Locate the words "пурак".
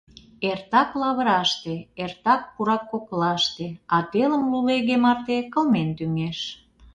2.53-2.83